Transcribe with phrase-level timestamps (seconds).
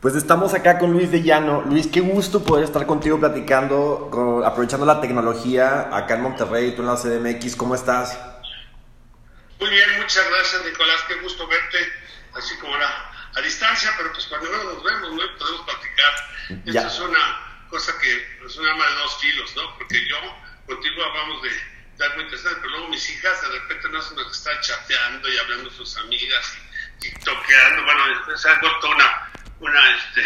[0.00, 1.62] Pues estamos acá con Luis de Llano.
[1.62, 6.86] Luis, qué gusto poder estar contigo platicando, aprovechando la tecnología acá en Monterrey, tú en
[6.86, 7.56] la CDMX.
[7.56, 8.16] ¿Cómo estás?
[9.58, 11.78] Muy bien, muchas gracias Nicolás, qué gusto verte,
[12.34, 15.36] así como era a distancia, pero pues cuando nos vemos, ¿no?
[15.36, 16.62] Podemos platicar.
[16.64, 19.78] Esta es una cosa que es un arma de dos kilos, ¿no?
[19.78, 20.16] Porque yo
[20.64, 24.30] contigo hablamos de, de algo interesante, pero luego mis hijas de repente no se nos
[24.30, 26.56] están chateando y hablando sus amigas
[27.02, 29.28] y, y toqueando, bueno, es algo toda una
[29.60, 30.22] una, este,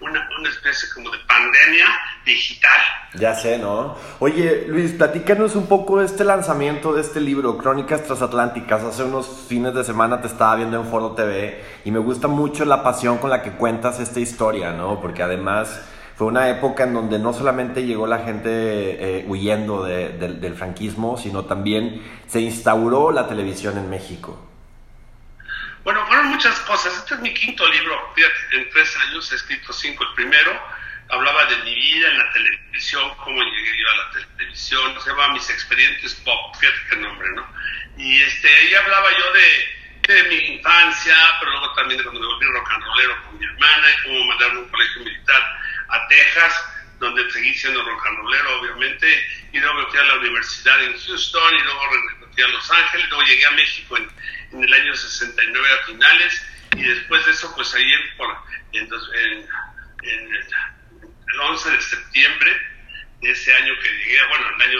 [0.00, 1.86] una, una, especie como de pandemia
[2.24, 2.80] digital.
[3.14, 3.96] Ya sé, ¿no?
[4.20, 8.82] Oye, Luis, platícanos un poco de este lanzamiento de este libro, Crónicas Transatlánticas.
[8.82, 12.64] Hace unos fines de semana te estaba viendo en Foro TV y me gusta mucho
[12.64, 15.00] la pasión con la que cuentas esta historia, ¿no?
[15.00, 15.80] Porque además
[16.14, 21.44] fue una época en donde no solamente llegó la gente eh, huyendo del franquismo, sino
[21.44, 24.38] también se instauró la televisión en México.
[25.86, 26.96] Bueno, fueron muchas cosas.
[26.96, 28.12] Este es mi quinto libro.
[28.16, 30.02] Fíjate, en tres años he escrito cinco.
[30.02, 30.60] El primero
[31.10, 35.00] hablaba de mi vida en la televisión, cómo llegué yo a la televisión.
[35.00, 36.56] Se llama Mis Expedientes Pop.
[36.58, 37.48] Fíjate qué nombre, ¿no?
[37.98, 42.46] Y este, ahí hablaba yo de, mi infancia, pero luego también de cuando me volví
[42.46, 46.64] rock and rollero con mi hermana y cómo mandaron a un colegio militar a Texas
[46.98, 50.98] donde seguí siendo rock and rollero, obviamente, y luego me fui a la universidad en
[50.98, 51.80] Houston, y luego
[52.20, 54.08] me fui a Los Ángeles, luego llegué a México en
[54.52, 57.92] en el año 69 a finales y después de eso pues ahí
[58.72, 58.88] en,
[61.28, 62.56] el 11 de septiembre
[63.20, 64.78] de ese año que llegué, bueno, el año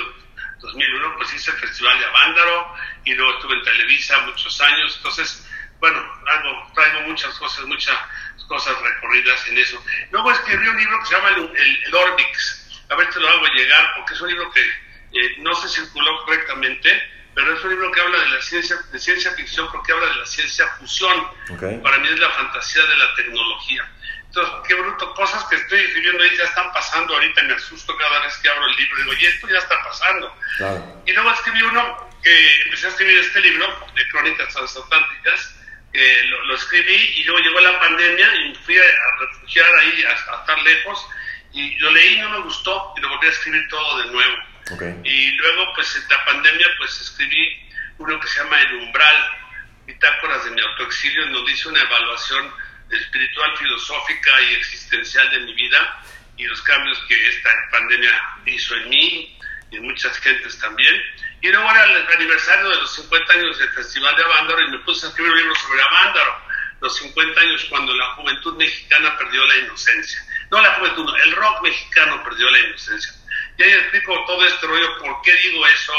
[0.60, 5.46] 2001 pues hice el Festival de Avándaro y luego estuve en Televisa muchos años, entonces
[5.80, 7.96] bueno, traigo, traigo muchas cosas, muchas
[8.48, 9.82] cosas recorridas en eso.
[10.10, 13.46] Luego escribí un libro que se llama El, el, Orbix, a ver te lo hago
[13.46, 17.92] llegar porque es un libro que eh, no se circuló correctamente, pero es un libro
[17.92, 21.28] que habla de la ciencia, de ciencia ficción porque habla de la ciencia fusión.
[21.82, 23.86] Para mí es la fantasía de la tecnología.
[24.24, 27.94] Entonces, qué bruto, cosas que estoy escribiendo ahí ya están pasando ahorita y me asusto
[27.98, 28.96] cada vez que abro el libro.
[28.96, 30.34] Digo, y esto ya está pasando.
[31.04, 35.56] Y luego escribí uno, que empecé a escribir este libro de Crónicas Transatlánticas,
[35.92, 38.82] que lo, escribí y luego llegó la pandemia y fui a,
[39.20, 41.06] refugiar ahí hasta a estar lejos
[41.52, 44.36] y lo leí y no me gustó y lo volví a escribir todo de nuevo.
[45.04, 47.68] Y luego, pues en la pandemia, pues escribí
[47.98, 49.30] uno que se llama El Umbral,
[49.86, 52.52] Bitácoras de mi autoexilio, en donde hice una evaluación
[52.90, 56.02] espiritual, filosófica y existencial de mi vida
[56.36, 58.12] y los cambios que esta pandemia
[58.46, 59.38] hizo en mí
[59.70, 60.94] y en muchas gentes también.
[61.40, 64.78] Y luego era el aniversario de los 50 años del Festival de Avándaro y me
[64.80, 66.42] puse a escribir un libro sobre Avándaro,
[66.80, 70.22] los 50 años cuando la juventud mexicana perdió la inocencia.
[70.50, 73.12] No la juventud, el rock mexicano perdió la inocencia.
[73.58, 75.92] Y ahí explico todo este rollo, por qué digo eso,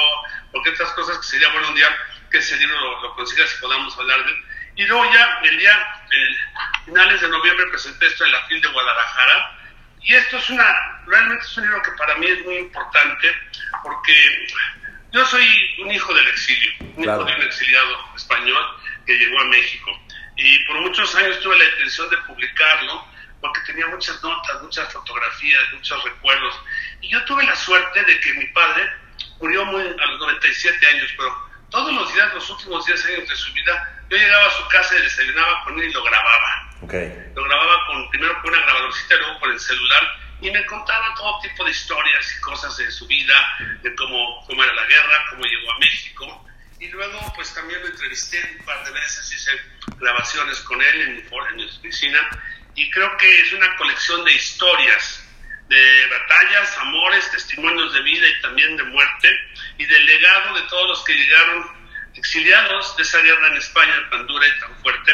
[0.52, 1.90] por qué estas cosas que sería bueno un día
[2.30, 4.46] que ese libro lo, consigas y podamos hablar de él.
[4.76, 6.38] Y luego ya, el día, el,
[6.86, 9.60] finales de noviembre, presenté esto en la FIL de Guadalajara.
[10.02, 13.36] Y esto es una, realmente es un libro que para mí es muy importante,
[13.82, 14.48] porque
[15.12, 18.64] yo soy un hijo del exilio, un hijo de un exiliado español
[19.06, 20.00] que llegó a México.
[20.36, 23.08] Y por muchos años tuve la intención de publicarlo,
[23.42, 26.60] porque tenía muchas notas, muchas fotografías, muchos recuerdos.
[27.02, 28.90] Y yo tuve la suerte de que mi padre
[29.40, 33.36] murió muy, a los 97 años, pero todos los días, los últimos 10 años de
[33.36, 36.70] su vida, yo llegaba a su casa y desayunaba con él y lo grababa.
[37.36, 41.16] Lo grababa con, primero con una grabadorcita y luego con el celular y me contaba
[41.16, 43.34] todo tipo de historias y cosas de su vida,
[43.82, 46.46] de cómo, cómo era la guerra, cómo llegó a México.
[46.80, 49.52] Y luego, pues también lo entrevisté un par de veces, hice
[49.98, 52.20] grabaciones con él en mi, en mi oficina
[52.78, 55.28] y creo que es una colección de historias,
[55.68, 59.30] de batallas, amores, testimonios de vida y también de muerte,
[59.80, 61.66] y del legado de todos los que llegaron
[62.14, 65.12] exiliados de esa guerra en España tan dura y tan fuerte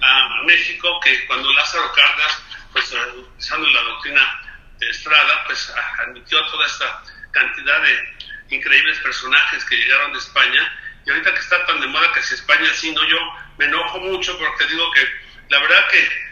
[0.00, 2.42] a, México, que cuando Lázaro Cárdenas,
[2.72, 4.40] pues utilizando la doctrina
[4.78, 11.10] de Estrada, pues admitió toda esta cantidad de increíbles personajes que llegaron de España, y
[11.10, 13.18] ahorita que está tan de moda que si España sí, no, yo
[13.58, 15.06] me enojo mucho porque digo que
[15.50, 16.31] la verdad que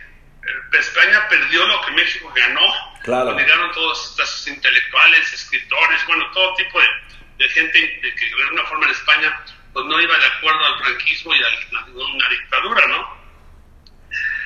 [0.72, 3.00] España perdió lo que México ganó.
[3.02, 3.36] Claro.
[3.36, 8.86] Llegaron todos estos intelectuales, escritores, bueno, todo tipo de, gente de que de alguna forma
[8.86, 9.40] en España
[9.72, 13.20] pues no iba de acuerdo al franquismo y a una dictadura, ¿no?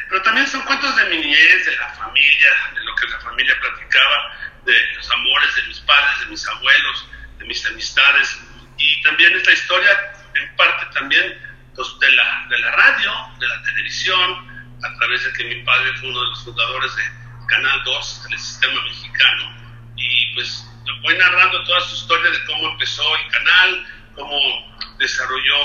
[0.08, 3.58] Pero también son cuentos de mi niñez, de la familia, de lo que la familia
[3.58, 7.08] platicaba, de los amores de mis padres, de mis abuelos,
[7.38, 8.38] de mis amistades.
[8.76, 13.62] Y también esta historia, en parte también, pues, de, la, de la radio, de la
[13.62, 17.02] televisión, a través de que mi padre fue uno de los fundadores de
[17.46, 19.56] Canal 2, del sistema mexicano,
[19.96, 20.66] y pues
[21.02, 25.56] voy narrando toda su historia de cómo empezó el canal, cómo desarrolló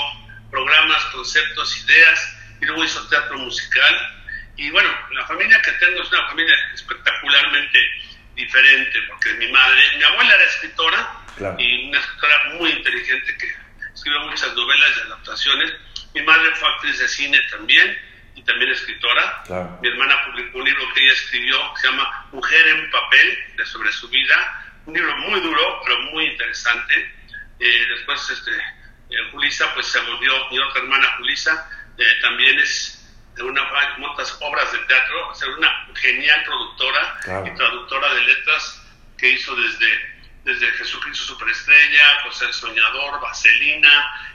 [0.50, 4.24] programas, conceptos, ideas, y luego hizo teatro musical.
[4.56, 7.78] Y bueno, la familia que tengo es una familia espectacularmente
[8.34, 13.54] diferente, porque mi madre, mi abuela era escritora y una escritora muy inteligente que
[13.94, 15.72] escribió muchas novelas y adaptaciones.
[16.14, 18.09] Mi madre fue actriz de cine también
[18.40, 19.42] y también escritora.
[19.82, 23.66] Mi hermana publicó un libro que ella escribió que se llama Mujer en papel, de
[23.66, 24.64] sobre su vida.
[24.86, 26.94] Un libro muy duro, pero muy interesante.
[27.58, 32.96] Eh, después, este, eh, Julisa, pues se volvió, mi otra hermana Julisa, eh, también es
[33.36, 33.62] de una
[33.98, 38.82] muchas obras de teatro, o sea, una genial productora y traductora de letras
[39.18, 43.90] que hizo desde desde Jesucristo Superestrella, José el Soñador, Vaselina,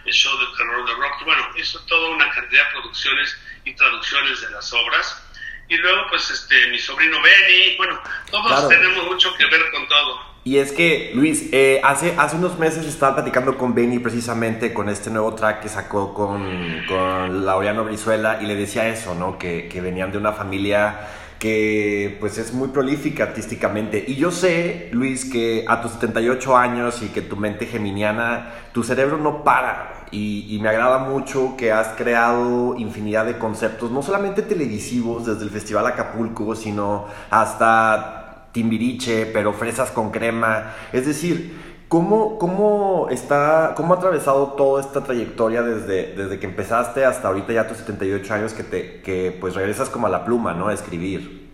[0.05, 4.41] el show de terror de rock, bueno, hizo toda una cantidad de producciones y traducciones
[4.41, 5.21] de las obras.
[5.67, 7.99] Y luego, pues, este, mi sobrino Benny, bueno,
[8.29, 10.35] todos tenemos mucho que ver con todo.
[10.43, 14.89] Y es que, Luis, eh, hace, hace unos meses estaba platicando con Benny precisamente con
[14.89, 19.39] este nuevo track que sacó con, con Laureano Brizuela y le decía eso, ¿no?
[19.39, 20.99] Que, que venían de una familia
[21.45, 24.03] que pues es muy prolífica artísticamente.
[24.07, 28.83] Y yo sé, Luis, que a tus 78 años y que tu mente geminiana, tu
[28.83, 30.07] cerebro no para.
[30.09, 35.51] Y, me agrada mucho que has creado infinidad de conceptos, no solamente televisivos desde el
[35.51, 40.73] Festival Acapulco, sino hasta Timbiriche, pero fresas con crema.
[40.91, 47.05] Es decir, ¿Cómo, cómo, está, ¿Cómo ha atravesado toda esta trayectoria desde, desde que empezaste
[47.05, 50.53] hasta ahorita ya tus 78 años que, te, que pues regresas como a la pluma,
[50.53, 50.67] ¿no?
[50.67, 51.51] A escribir.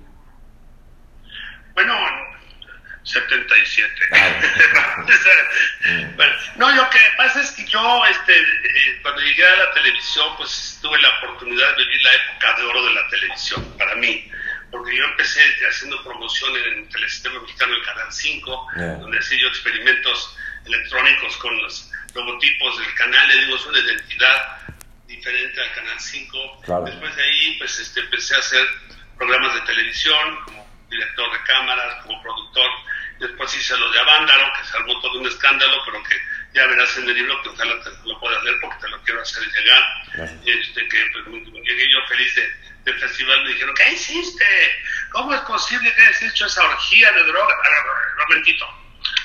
[1.74, 1.94] Bueno,
[3.04, 3.94] 77.
[6.16, 10.28] bueno, no, lo que pasa es que yo, este, eh, cuando llegué a la televisión,
[10.38, 14.32] pues tuve la oportunidad de vivir la época de oro de la televisión, para mí
[14.72, 18.68] porque yo empecé haciendo promoción en el Telesistema Mexicano del Canal 5,
[19.02, 24.58] donde hacía yo experimentos electrónicos con los logotipos del canal, le dimos una identidad
[25.08, 26.62] diferente al Canal 5.
[26.86, 28.66] Después de ahí, pues este, empecé a hacer
[29.18, 32.70] programas de televisión, como director de cámaras, como productor.
[33.20, 36.16] Después hice lo de Avándaro, que se armó todo un escándalo, pero que
[36.54, 39.22] ya verás en el libro que ojalá te lo puedas leer porque te lo quiero
[39.22, 39.84] hacer llegar.
[40.46, 44.46] Este, que pues, llegué yo feliz de del festival me dijeron, ¿qué hiciste?
[45.12, 47.56] ¿Cómo es posible que hayas hecho esa orgía de droga?
[48.28, 48.66] Momentito.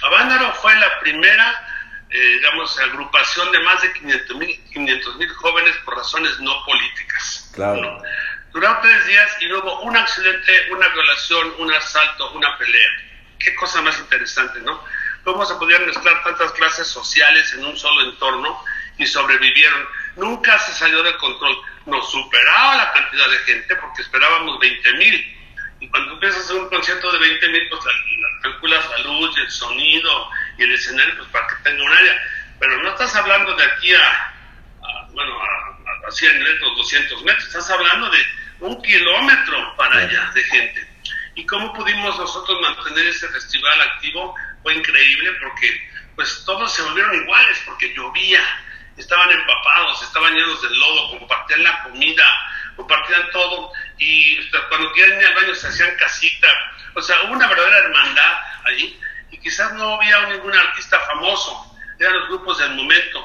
[0.03, 1.69] Avándaro fue la primera,
[2.11, 4.37] eh, digamos, agrupación de más de 500
[5.17, 7.51] mil jóvenes por razones no políticas.
[7.55, 8.03] Claro.
[8.53, 12.89] Duraron tres días y hubo un accidente, una violación, un asalto, una pelea.
[13.39, 14.83] Qué cosa más interesante, ¿no?
[15.25, 18.65] Cómo se podían mezclar tantas clases sociales en un solo entorno
[18.97, 19.87] y sobrevivieron.
[20.17, 25.33] Nunca se salió de control nos superaba la cantidad de gente porque esperábamos 20 mil.
[25.79, 27.81] Y cuando empiezas a hacer un concierto de 20 mil, pues
[28.43, 32.23] calculas la luz, el sonido y el escenario pues, para que tenga un área.
[32.59, 34.35] Pero no estás hablando de aquí a,
[35.13, 38.19] bueno, a, 100 metros, 200 metros, estás hablando de
[38.61, 40.89] un kilómetro para allá de gente.
[41.35, 47.15] Y cómo pudimos nosotros mantener ese festival activo fue increíble porque pues todos se volvieron
[47.23, 48.41] iguales porque llovía,
[48.97, 52.25] estaban empapados, estaban llenos de lodo, compartían la comida,
[52.77, 56.49] compartían todo y cuando querían ir al baño se hacían casita.
[56.95, 58.99] O sea, hubo una verdadera hermandad ahí
[59.31, 63.25] y quizás no había ningún artista famoso, eran los grupos del momento.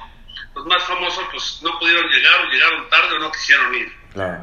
[0.53, 3.95] Los más famosos pues no pudieron llegar o llegaron tarde o no quisieron ir.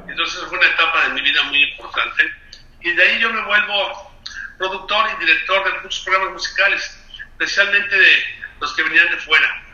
[0.08, 2.32] Entonces fue una etapa de mi vida muy importante
[2.80, 4.10] y de ahí yo me vuelvo
[4.56, 8.24] productor y director de muchos programas musicales, especialmente de
[8.60, 9.67] los que venían de fuera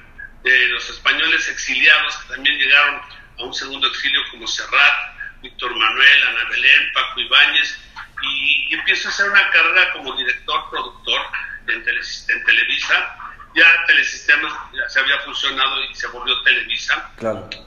[0.44, 3.00] de los españoles exiliados que también llegaron
[3.38, 7.78] a un segundo exilio como Serrat, Víctor Manuel, Ana Belén, Paco Ibáñez,
[8.22, 11.20] y, empiezo a hacer una carrera como director, productor
[11.66, 13.16] en, Televisa.
[13.54, 17.10] Ya Telesistema ya se había funcionado y se volvió Televisa.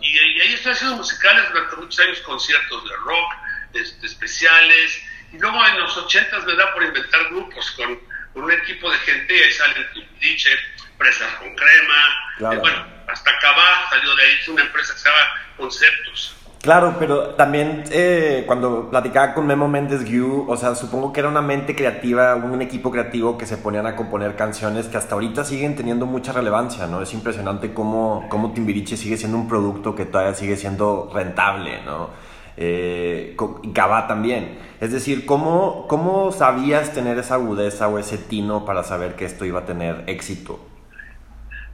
[0.01, 3.33] Y, ahí estoy haciendo musicales durante muchos años, conciertos de rock,
[3.73, 5.01] este, especiales.
[5.33, 7.99] Y luego en los ochentas me da por inventar grupos con,
[8.35, 10.51] un equipo de gente, y ahí salen Timbiriche,
[10.97, 15.09] Presas con Crema, eh, bueno, hasta Cabá salió de ahí, es una empresa que se
[15.09, 15.21] llama
[15.57, 16.37] Conceptos.
[16.61, 21.29] Claro, pero también eh, cuando platicaba con Memo Méndez Guiú, o sea, supongo que era
[21.29, 25.45] una mente creativa, un equipo creativo que se ponían a componer canciones que hasta ahorita
[25.45, 27.01] siguen teniendo mucha relevancia, ¿no?
[27.01, 32.09] Es impresionante cómo, cómo Timbiriche sigue siendo un producto que todavía sigue siendo rentable, ¿no?
[32.57, 34.57] Eh, Gabá también.
[34.81, 39.45] Es decir, ¿cómo, ¿cómo sabías tener esa agudeza o ese tino para saber que esto
[39.45, 40.59] iba a tener éxito?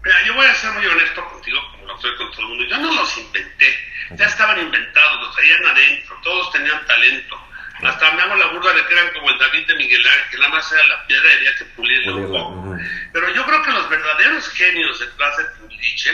[0.03, 2.65] Mira, yo voy a ser muy honesto contigo, como lo estoy con todo el mundo.
[2.65, 3.77] Yo no los inventé,
[4.11, 7.39] ya estaban inventados, los traían adentro, todos tenían talento.
[7.81, 10.37] Hasta me hago la burla de que eran como el David de Miguel Ángel, que
[10.37, 12.77] nada más era la piedra y había que pulirla un poco.
[13.13, 16.11] Pero yo creo que los verdaderos genios detrás de Timbiriche,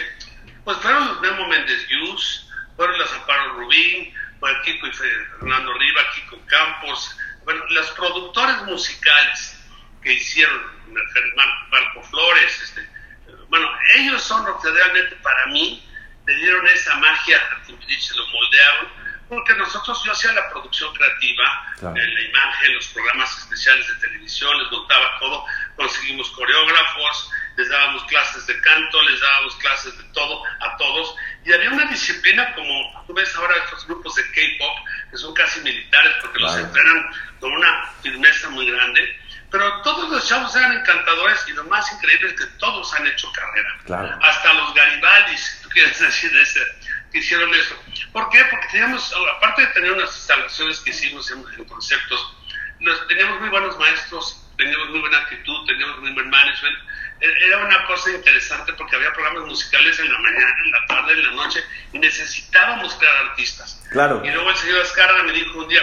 [0.64, 6.02] pues fueron los Memo Méndez Yus, fueron los Amparo Rubín, bueno, Kiko y Fernando Riva,
[6.14, 9.60] Kiko Campos, bueno, los productores musicales
[10.02, 10.62] que hicieron,
[11.72, 12.88] Marco Flores, este,
[13.50, 15.84] bueno, ellos son los que realmente para mí
[16.26, 18.88] le dieron esa magia a Timbiriche, lo moldearon,
[19.30, 24.58] porque nosotros, yo hacía la producción creativa, en la imagen, los programas especiales de televisión,
[24.58, 30.44] les montaba todo, conseguimos coreógrafos, les dábamos clases de canto, les dábamos clases de todo
[30.62, 31.16] a todos,
[31.46, 35.60] y había una disciplina como tú ves ahora estos grupos de K-pop, que son casi
[35.62, 39.20] militares porque los entrenan con una firmeza muy grande,
[39.52, 43.32] pero todos los chavos eran encantadores y lo más increíble es que todos han hecho
[43.32, 44.20] carrera.
[44.22, 46.60] Hasta los Garibaldis, tú quieres decir, ese,
[47.12, 47.76] que hicieron eso.
[48.12, 48.44] ¿Por qué?
[48.50, 52.36] Porque teníamos, aparte de tener unas instalaciones que hicimos en, conceptos,
[53.08, 56.78] teníamos muy buenos maestros, teníamos muy buena actitud, teníamos muy buen management.
[57.22, 61.14] E, era una cosa interesante porque había programas musicales en la mañana, en la tarde,
[61.14, 63.84] en la noche, y necesitábamos crear artistas.
[63.92, 64.22] Claro.
[64.24, 65.82] Y luego el señor Escarra me dijo un día,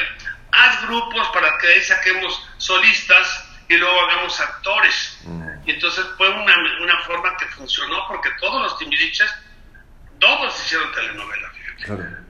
[0.52, 5.18] haz grupos para que ahí saquemos solistas y luego hagamos actores.
[5.24, 5.46] Mm.
[5.66, 9.34] Y entonces fue una, una, forma que funcionó porque todos los timbiriches,
[10.20, 11.52] todos hicieron telenovela.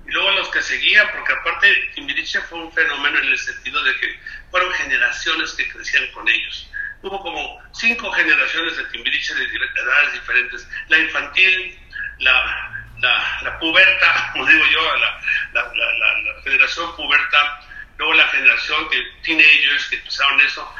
[0.06, 3.94] Y luego los que seguían, porque aparte Timbiriche fue un fenómeno en el sentido de
[3.98, 6.70] que fueron generaciones que crecían con ellos.
[7.02, 10.68] Hubo como cinco generaciones de Timbiriche de edades diferentes.
[10.88, 11.78] La infantil,
[12.18, 15.20] la, la, la puberta, como digo yo, la,
[15.52, 17.60] la, la generación puberta,
[17.98, 20.74] luego la generación de teenagers que empezaron eso,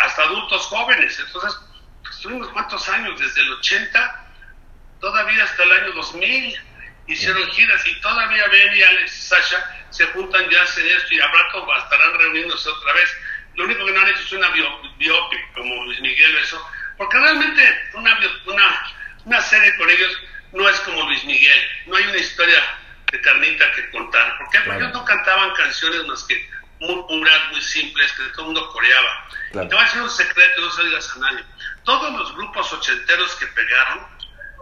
[0.00, 1.18] hasta adultos jóvenes.
[1.18, 1.60] Entonces,
[2.10, 4.26] estuvimos cuántos años, desde el 80,
[5.00, 6.60] todavía hasta el año 2000,
[7.08, 11.20] hicieron giras y todavía Ben y Alex y Sasha se juntan ya hacen esto y
[11.20, 13.16] a rato estarán reuniéndose otra vez.
[13.54, 16.64] Lo único que no han hecho es una biopic como Luis Miguel eso,
[16.96, 20.18] porque realmente una, una, una serie con ellos
[20.52, 22.62] no es como Luis Miguel, no hay una historia
[23.10, 24.38] de carnita que contar.
[24.38, 24.60] ¿Por qué?
[24.60, 26.50] Porque ellos no cantaban canciones más que
[26.80, 29.28] muy puras, muy simples, que todo el mundo coreaba.
[29.52, 31.44] Te voy a decir un secreto, no se digas a nadie.
[31.84, 34.04] Todos los grupos ochenteros que pegaron,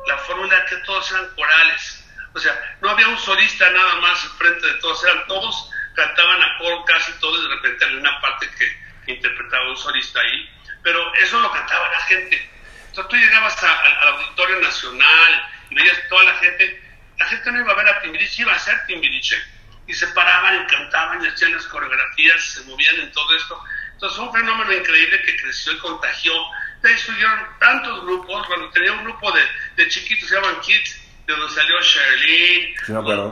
[0.07, 2.05] la fórmula era que todos eran corales.
[2.35, 6.59] O sea, no había un solista nada más frente de todos, eran todos, cantaban a
[6.59, 10.49] coro casi todos, y de repente había una parte que, interpretaba un solista ahí,
[10.85, 12.51] pero eso lo cantaba la gente.
[12.89, 16.83] Entonces tú llegabas al Auditorio Nacional y veías toda la gente,
[17.19, 19.43] la gente no iba a ver a Timbiriche, iba a ser Timbiriche
[19.91, 23.61] y se paraban y cantaban y hacían las coreografías, se movían en todo esto.
[23.95, 26.33] Entonces fue un fenómeno increíble que creció y contagió.
[26.81, 29.43] De ahí surgieron tantos grupos, cuando tenía un grupo de,
[29.77, 32.75] de chiquitos, se llaman Kids, de donde salió Sherlyn,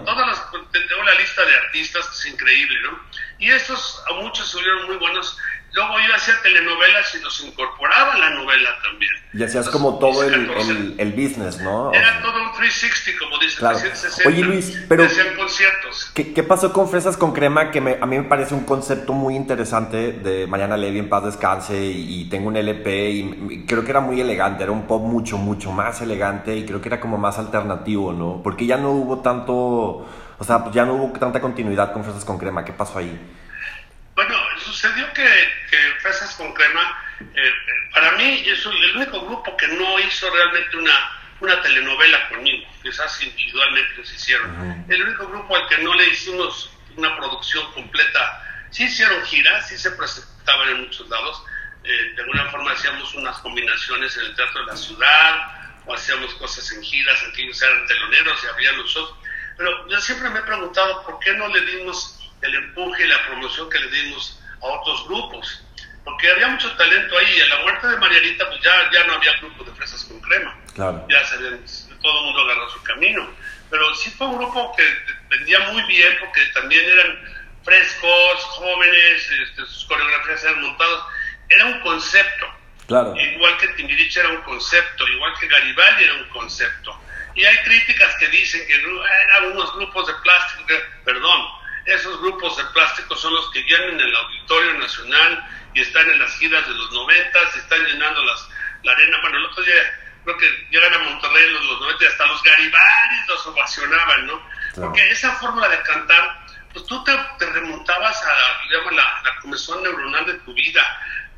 [0.04, 3.00] todas las, tengo la lista de artistas que es increíble, ¿no?
[3.38, 5.38] Y estos, a muchos subieron muy buenos
[5.72, 9.12] Luego yo hacía telenovelas y los incorporaba a la novela también.
[9.34, 11.92] Y hacías como todo el, el, business, ¿no?
[11.92, 13.78] Era todo un 360, como dice claro.
[13.78, 14.28] 360.
[14.28, 15.04] Oye Luis, pero...
[15.04, 16.10] Hacían conciertos.
[16.14, 17.70] ¿qué, ¿qué, pasó con Fresas con Crema?
[17.70, 21.24] Que me, a mí me parece un concepto muy interesante de Mariana Levy en paz
[21.24, 25.36] descanse y, tengo un LP y, creo que era muy elegante, era un pop mucho,
[25.36, 28.40] mucho más elegante y creo que era como más alternativo, ¿no?
[28.42, 32.38] Porque ya no hubo tanto, o sea, ya no hubo tanta continuidad con Fresas con
[32.38, 32.64] Crema.
[32.64, 33.18] ¿Qué pasó ahí?
[34.14, 35.26] Bueno, sucedió que,
[36.38, 37.52] con Crema, eh, eh,
[37.92, 43.22] para mí es el único grupo que no hizo realmente una, una telenovela conmigo, quizás
[43.22, 44.86] individualmente los hicieron.
[44.88, 49.76] El único grupo al que no le hicimos una producción completa, sí hicieron giras, sí
[49.76, 51.42] se presentaban en muchos lados,
[51.84, 56.34] eh, de alguna forma hacíamos unas combinaciones en el Teatro de la Ciudad, o hacíamos
[56.34, 59.12] cosas en giras, en que ellos eran teloneros y abrían los shows.
[59.56, 63.26] Pero yo siempre me he preguntado por qué no le dimos el empuje y la
[63.26, 65.64] promoción que le dimos a otros grupos.
[66.04, 67.36] Porque había mucho talento ahí.
[67.36, 70.20] Y a la muerte de Marianita, pues ya, ya no había grupo de fresas con
[70.20, 70.56] crema.
[71.08, 71.36] Ya se
[72.00, 73.28] todo el mundo agarró su camino.
[73.70, 74.84] Pero sí fue un grupo que
[75.28, 77.18] vendía muy bien porque también eran
[77.64, 81.00] frescos, jóvenes, este, sus coreografías eran montadas.
[81.48, 82.46] Era un concepto.
[82.86, 83.14] Claro.
[83.14, 86.98] Igual que Timbiriche era un concepto, igual que Garibaldi era un concepto.
[87.34, 90.64] Y hay críticas que dicen que eran unos grupos de plástico,
[91.04, 91.46] perdón,
[91.88, 96.32] esos grupos de plástico son los que llenan el Auditorio Nacional y están en las
[96.38, 98.48] giras de los noventas, están llenando las,
[98.82, 99.18] la arena.
[99.22, 99.74] Bueno, el otro día
[100.24, 104.42] creo que llegan a Monterrey en los, los 90 hasta los Garibaldis los ovacionaban, ¿no?
[104.74, 107.16] Porque esa fórmula de cantar, pues tú te,
[107.46, 108.34] remontabas a
[108.70, 110.84] la, la comezón neuronal de tu vida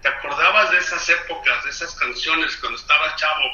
[0.02, 3.45] te acordabas de esas épocas, de esas canciones cuando estabas chavo,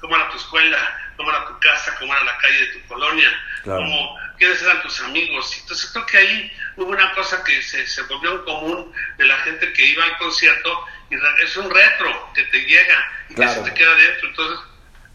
[0.00, 0.78] cómo era tu escuela,
[1.16, 3.28] cómo era tu casa, cómo era la calle de tu colonia,
[3.74, 5.56] cómo, quiénes eran tus amigos.
[5.60, 9.36] Entonces creo que ahí hubo una cosa que se, se volvió en común de la
[9.38, 10.70] gente que iba al concierto
[11.10, 12.94] y es un retro que te llega
[13.28, 14.28] y que se te queda dentro.
[14.28, 14.58] Entonces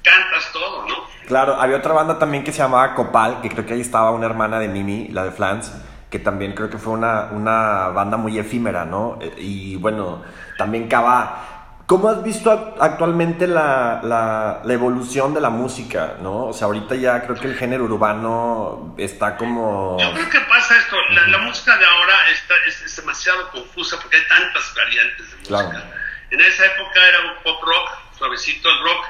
[0.03, 0.96] cantas todo, ¿no?
[1.27, 4.25] Claro, había otra banda también que se llamaba Copal, que creo que ahí estaba una
[4.25, 5.72] hermana de Mimi, la de Flans
[6.12, 9.17] que también creo que fue una, una banda muy efímera, ¿no?
[9.22, 10.22] Eh, y bueno,
[10.58, 11.50] también Cava.
[11.91, 16.45] ¿Cómo has visto actualmente la, la, la, evolución de la música, no?
[16.45, 19.98] O sea, ahorita ya creo que el género urbano está como...
[20.00, 24.15] Yo creo que pasa esto, la, la música de ahora está, es, demasiado confusa porque
[24.15, 25.83] hay tantas variantes de música.
[26.29, 29.05] En esa época era un pop rock, suavecito el rock,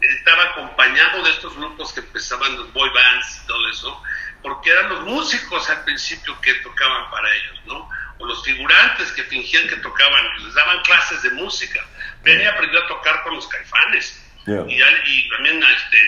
[0.00, 4.02] estaba acompañado de estos grupos que empezaban los boy bands y todo eso,
[4.42, 7.88] porque eran los músicos al principio que tocaban para ellos, ¿no?
[8.18, 11.84] O los figurantes que fingían que tocaban, les daban clases de música.
[12.22, 14.26] Benny aprendió a tocar con los caifanes.
[14.46, 15.98] Y, y, también este,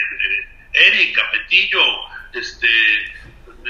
[0.72, 1.82] Eric, Capetillo,
[2.32, 2.68] este,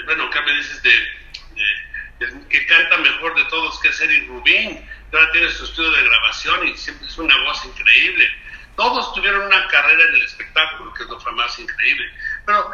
[0.05, 4.89] bueno, ¿qué me dices de, que canta mejor de todos, que es Eric Rubin?
[5.13, 8.29] ahora tiene su estudio de grabación y siempre es una voz increíble.
[8.77, 12.11] Todos tuvieron una carrera en el espectáculo, que es lo más increíble.
[12.47, 12.71] Pero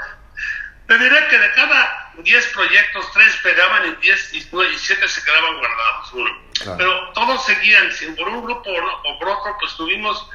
[0.88, 5.58] te diré que de cada 10 proyectos, 3 pegaban y 10 y 7 se quedaban
[5.58, 6.12] guardados.
[6.14, 6.42] Uno.
[6.78, 10.28] Pero todos seguían, si por un grupo o por otro, pues tuvimos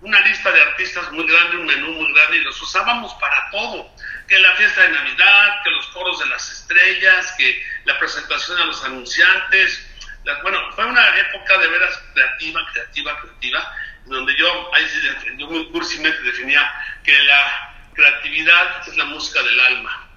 [0.00, 3.88] una lista de artistas muy grande, un menú muy grande y los usábamos para todo.
[4.26, 8.64] Que la fiesta de Navidad, que los coros de las estrellas, que la presentación a
[8.64, 9.88] los anunciantes.
[10.42, 13.72] bueno, fue una época de veras creativa, creativa, creativa
[14.06, 14.84] donde yo, ahí
[15.38, 16.68] yo muy cursimente definía
[17.04, 20.08] que la creatividad es la música del alma.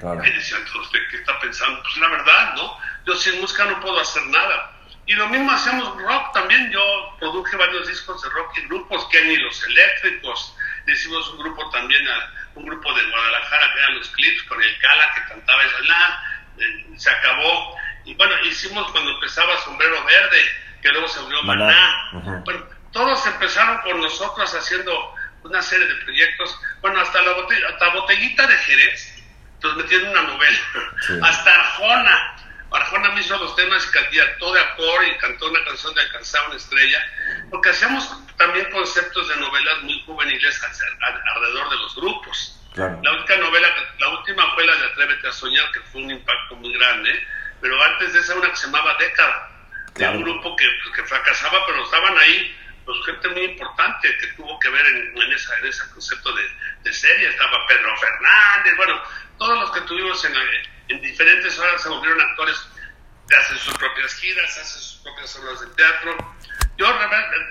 [0.00, 0.22] Claro.
[0.22, 1.82] Ahí decían todos, ¿qué está pensando?
[1.82, 2.76] Pues la verdad, ¿no?
[3.06, 4.72] Yo sin música no puedo hacer nada.
[5.06, 6.70] Y lo mismo hacemos rock también.
[6.70, 10.54] Yo produje varios discos de rock y grupos, Kenny Los Eléctricos.
[10.86, 12.06] Hicimos un grupo también,
[12.54, 15.78] un grupo de Guadalajara que eran los clips con el Cala que cantaba esa.
[16.58, 17.76] Eh, se acabó.
[18.04, 20.40] Y bueno, hicimos cuando empezaba Sombrero Verde,
[20.82, 22.10] que luego se unió Maná.
[22.44, 27.88] Bueno, todos empezaron con nosotros haciendo una serie de proyectos, bueno, hasta la botella, hasta
[27.90, 29.22] botellita de Jerez,
[29.62, 30.58] nos metieron una novela,
[31.22, 32.36] hasta Arjona,
[32.70, 36.46] Arjona me hizo los temas y cantó de acor y cantó una canción de Alcanzar
[36.48, 36.98] una estrella,
[37.50, 40.60] porque hacíamos también conceptos de novelas muy juveniles
[41.34, 42.54] alrededor de los grupos.
[42.74, 46.56] La única novela, la última fue la de Atrévete a Soñar, que fue un impacto
[46.56, 47.26] muy grande,
[47.60, 49.50] pero antes de esa una que se llamaba Década,
[49.94, 52.56] de un grupo que, que fracasaba, pero estaban ahí
[52.88, 56.42] pues gente muy importante que tuvo que ver en, en, esa, en ese concepto de,
[56.84, 57.28] de, serie.
[57.28, 59.02] Estaba Pedro Fernández, bueno,
[59.36, 60.32] todos los que tuvimos en,
[60.88, 62.56] en diferentes horas se volvieron actores,
[63.38, 66.34] hacen sus propias giras, hacen sus propias obras de teatro.
[66.78, 66.86] Yo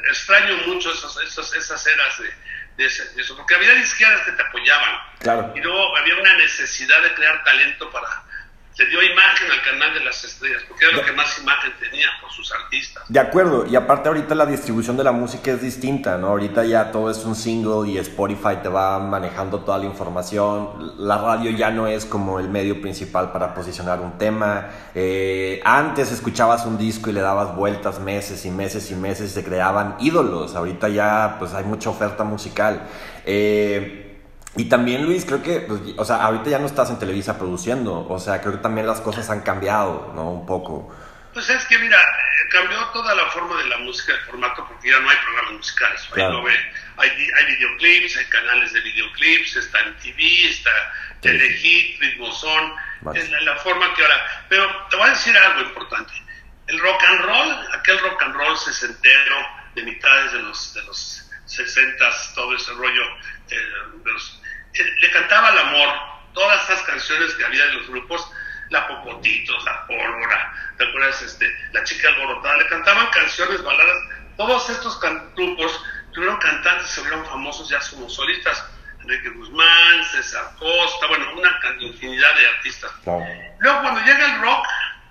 [0.09, 2.33] extraño mucho esas, esas, esas eras de,
[2.77, 4.99] de, eso, porque había izquierdas que te apoyaban.
[5.19, 5.53] Claro.
[5.55, 8.23] Y luego había una necesidad de crear talento para
[8.77, 12.05] se dio imagen al canal de las estrellas, porque era lo que más imagen tenía
[12.21, 13.03] por sus artistas.
[13.07, 16.27] De acuerdo, y aparte ahorita la distribución de la música es distinta, ¿no?
[16.27, 21.17] Ahorita ya todo es un single y Spotify te va manejando toda la información, la
[21.17, 26.67] radio ya no es como el medio principal para posicionar un tema, eh, antes escuchabas
[26.67, 30.55] un disco y le dabas vueltas meses y meses y meses y se creaban ídolos,
[30.55, 32.87] ahorita ya pues hay mucha oferta musical.
[33.25, 34.06] Eh,
[34.55, 38.07] y también, Luis, creo que, pues, o sea, ahorita ya no estás en Televisa produciendo,
[38.07, 40.31] o sea, creo que también las cosas han cambiado, ¿no?
[40.31, 40.95] Un poco.
[41.33, 44.89] Pues es que, mira, eh, cambió toda la forma de la música, el formato, porque
[44.89, 46.09] ya no hay programas musicales.
[46.11, 46.43] Claro.
[46.97, 50.71] Hay, hay, videoclips, hay canales de videoclips, está en TV, está
[51.21, 52.73] Telehit, Ritmozón,
[53.13, 54.45] es la, la, forma que ahora...
[54.49, 56.13] Pero te voy a decir algo importante.
[56.65, 59.35] El rock and roll, aquel rock and roll sesentero
[59.75, 63.03] de mitades de los, de los sesentas, todo ese rollo
[63.55, 64.41] de los
[64.99, 65.89] le cantaba el amor,
[66.33, 68.29] todas esas canciones que había de los grupos,
[68.69, 71.21] La Popotitos, La Pólvora, ¿te acuerdas?
[71.21, 73.97] Este, la Chica Alborotada, le cantaban canciones, baladas,
[74.35, 74.99] todos estos
[75.35, 75.83] grupos
[76.13, 78.65] tuvieron cantantes, se vieron famosos ya como solistas,
[79.01, 82.91] Enrique Guzmán, César Costa, bueno, una infinidad de artistas.
[83.59, 84.65] Luego cuando llega el rock,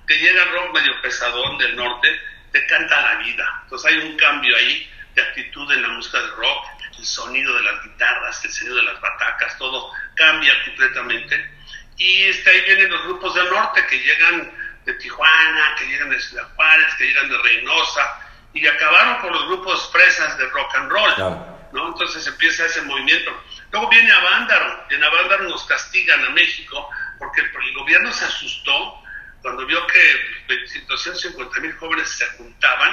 [0.06, 2.08] que llega el rock medio pesadón del norte,
[2.52, 3.60] te canta la vida.
[3.64, 7.62] Entonces hay un cambio ahí de actitud en la música del rock el sonido de
[7.62, 11.54] las guitarras, el sonido de las batacas, todo cambia completamente.
[11.96, 14.52] Y este, ahí vienen los grupos del norte que llegan
[14.84, 18.20] de Tijuana, que llegan de Ciudad Juárez, que llegan de Reynosa,
[18.52, 21.56] y acabaron con los grupos fresas de rock and roll.
[21.72, 21.88] ¿no?
[21.88, 23.30] Entonces empieza ese movimiento.
[23.70, 29.02] Luego viene Avándaro, y en Avándaro nos castigan a México porque el, gobierno se asustó
[29.42, 32.90] cuando vio que 250 mil jóvenes se juntaban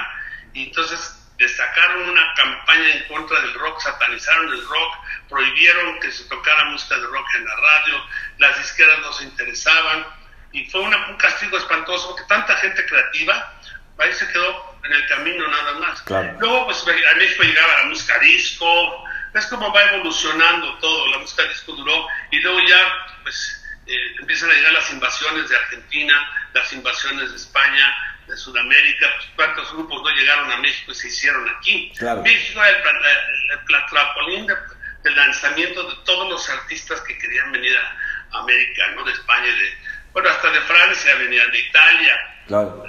[0.54, 4.96] y entonces destacaron una campaña en contra del rock, satanizaron el rock,
[5.30, 8.04] prohibieron que se tocara música de rock en la radio,
[8.38, 10.06] las izquierdas no se interesaban
[10.52, 13.54] y fue una, un castigo espantoso porque tanta gente creativa
[13.98, 16.04] ahí se quedó en el camino nada más.
[16.40, 21.44] Luego pues a México llegaba la música disco, es como va evolucionando todo, la música
[21.44, 26.72] disco duró y luego ya pues eh, empiezan a llegar las invasiones de Argentina, las
[26.74, 31.48] invasiones de España, de Sudamérica, pues, cuántos grupos no llegaron a México y se hicieron
[31.50, 31.94] aquí.
[32.24, 38.88] México era el, trampolín de, lanzamiento de todos los artistas que querían venir a América,
[38.96, 39.04] ¿no?
[39.04, 39.78] De España, de,
[40.14, 42.36] bueno, hasta de Francia, venían de Italia.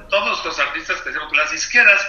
[0.09, 2.07] Todos los artistas que hacían las izquierdas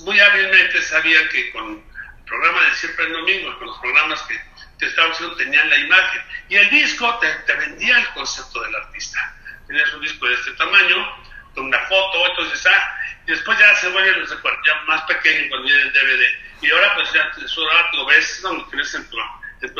[0.00, 4.40] muy hábilmente sabían que con el programa de Siempre el Domingo, con los programas que
[4.78, 6.22] te estaban haciendo, tenían la imagen.
[6.48, 9.36] Y el disco te, te vendía el concepto del artista.
[9.68, 13.88] Tenías un disco de este tamaño, con una foto, entonces, ah, y después ya se
[13.88, 14.26] vuelve
[14.66, 16.42] ya más pequeño cuando viene el DVD.
[16.62, 19.18] Y ahora pues ya ahora lo ves, no, lo tienes en tu,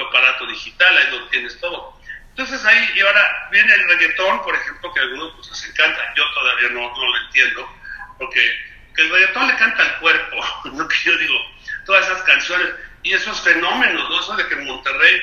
[0.01, 2.01] aparato digital, ahí lo tienes todo.
[2.31, 6.15] Entonces ahí, y ahora viene el reggaetón, por ejemplo, que a algunos pues les encanta,
[6.17, 7.79] yo todavía no, no lo entiendo,
[8.19, 11.39] porque el reggaetón le canta al cuerpo, lo que yo digo,
[11.85, 12.69] todas esas canciones
[13.03, 14.21] y esos fenómenos, ¿no?
[14.21, 15.23] Eso de que en Monterrey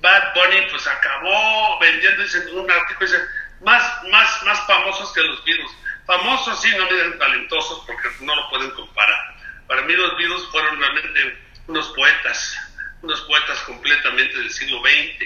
[0.00, 3.22] Bad Bunny pues acabó vendiendo, dice un artículo, dice,
[3.60, 5.72] más, más, más famosos que los virus.
[6.06, 9.36] Famosos sí, no me talentosos porque no lo pueden comparar.
[9.66, 12.56] Para mí los virus fueron realmente unos poetas,
[13.02, 15.22] unos poetas completamente del siglo XX.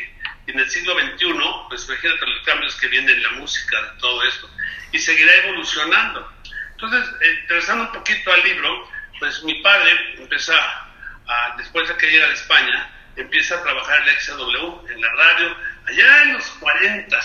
[0.46, 1.34] Y en el siglo XXI,
[1.68, 4.48] pues imagínate los cambios que vienen en la música, de todo esto.
[4.92, 6.32] Y seguirá evolucionando.
[6.72, 8.88] Entonces, interesando un poquito al libro,
[9.18, 14.06] pues mi padre empieza, a, después de que llega de España, empieza a trabajar en
[14.06, 17.20] la XW, en la radio, allá en los 40,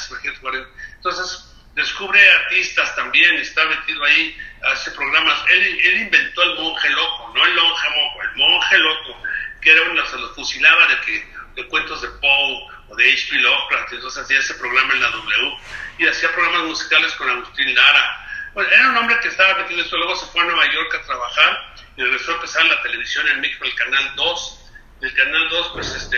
[0.98, 4.38] entonces descubre artistas también, está metido ahí,
[4.72, 5.38] hace programas.
[5.52, 9.24] Él, él inventó el monje loco, no el monje moco, el monje loco,
[9.62, 13.38] que era uno, se lo fusilaba de que de cuentos de Poe o de H.P.
[13.40, 15.58] Lovecraft, entonces hacía ese programa en la W
[16.00, 18.28] y hacía programas musicales con Agustín Lara.
[18.54, 20.96] Bueno, era un hombre que estaba metido en esto, luego se fue a Nueva York
[20.96, 24.62] a trabajar y regresó a empezar la televisión en México, el Canal 2.
[25.02, 26.18] El Canal 2, pues este,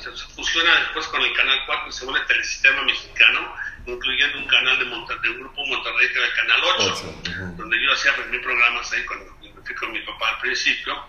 [0.00, 3.54] se fusiona después con el Canal 4 y se vuelve Telesistema Mexicano
[3.86, 7.14] incluyendo un canal de, Monterrey, de Grupo Monterrey que era el Canal 8,
[7.56, 11.04] donde yo hacía pues, mis programas ahí cuando me fui con mi papá al principio.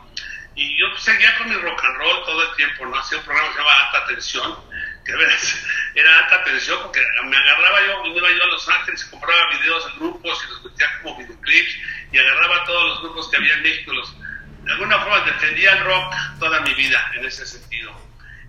[0.56, 2.97] Y yo seguía con mi rock and roll todo el tiempo, ¿no?
[2.97, 4.60] Hacía un programa que se llamaba Alta Tensión,
[5.04, 5.12] que
[5.95, 9.49] era alta tensión porque me agarraba yo, me iba yo a Los Ángeles y compraba
[9.58, 11.78] videos de grupos y los metía como videoclips
[12.12, 13.93] y agarraba todos los grupos que había en México.
[13.93, 14.15] Los,
[14.63, 18.03] de alguna forma defendía el rock toda mi vida en ese sentido.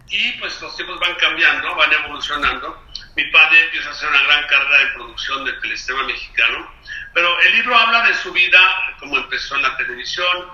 [0.09, 2.85] Y pues los tiempos van cambiando, van evolucionando
[3.17, 6.75] mi padre empieza a hacer una gran carrera de producción del telesistema mexicano,
[7.13, 8.59] pero el libro habla de su vida,
[8.99, 10.49] como empezó en la televisión,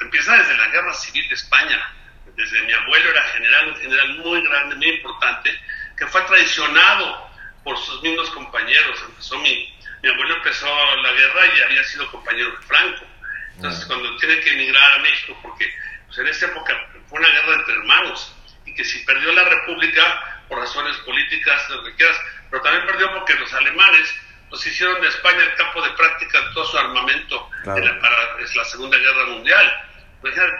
[0.00, 1.94] empieza desde la guerra civil de España,
[2.34, 5.50] desde mi abuelo era general, un general muy grande, muy importante,
[5.96, 7.30] que fue traicionado
[7.62, 9.04] por sus mismos compañeros.
[9.08, 13.04] Empezó mi, mi abuelo empezó la guerra y había sido compañero de Franco.
[13.56, 15.72] Entonces, cuando tiene que emigrar a México, porque
[16.06, 16.74] pues, en esa época
[17.08, 18.34] fue una guerra entre hermanos,
[18.68, 22.16] y que si perdió la República, por razones políticas, lo que quieras,
[22.50, 24.14] pero también perdió porque los alemanes
[24.48, 27.80] pues hicieron de España el campo de práctica de todo su armamento para
[28.54, 29.88] la Segunda Guerra Mundial.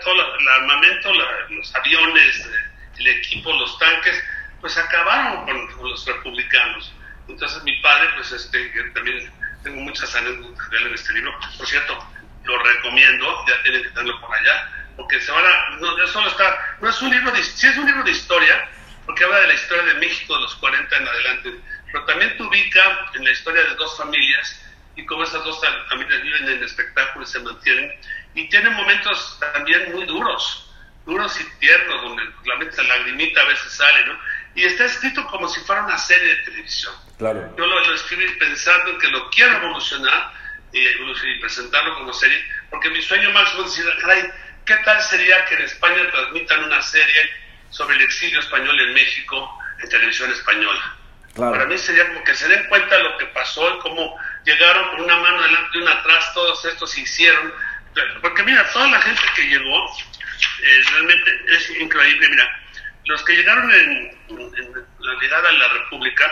[0.05, 1.13] todo el armamento,
[1.49, 2.51] los aviones,
[2.99, 4.23] el equipo, los tanques,
[4.61, 6.93] pues acabaron con, los republicanos.
[7.29, 11.39] Entonces mi padre, pues este, también tengo muchas anécdotas de él en este libro.
[11.57, 11.99] Por cierto,
[12.45, 16.77] lo recomiendo, ya tienen que tenerlo por allá, porque se van a, no, solo está,
[16.81, 18.69] no es un libro de, sí es un libro de historia,
[19.07, 21.55] porque habla de la historia de México de los 40 en adelante,
[21.93, 26.21] pero también te ubica en la historia de dos familias y cómo esas dos familias
[26.21, 27.93] viven en espectáculo y se mantienen.
[28.35, 30.69] Y tiene momentos también muy duros,
[31.07, 34.19] duros y tiernos, donde la, lagrimita a veces sale, ¿no?
[34.57, 36.93] Y está escrito como si fuera una serie de televisión.
[37.19, 37.55] Claro.
[37.57, 40.33] Yo lo, escribí pensando en que lo quiero evolucionar
[40.73, 43.89] y, y, presentarlo como serie, porque mi sueño máximo es decir,
[44.69, 47.31] ¿qué tal sería que en España transmitan una serie
[47.71, 50.95] sobre el exilio español en México en televisión española.
[51.35, 54.91] Para mí sería como que se den cuenta de lo que pasó y cómo llegaron
[54.91, 57.55] con una mano adelante y una atrás, todos estos se hicieron.
[58.21, 59.87] Porque mira, toda la gente que llegó,
[60.63, 62.29] eh, realmente es increíble.
[62.29, 62.61] Mira,
[63.05, 64.19] los que llegaron en,
[64.99, 66.31] la llegada a la República,